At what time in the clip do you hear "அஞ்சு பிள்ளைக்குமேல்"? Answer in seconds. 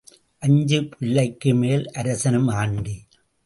0.39-1.85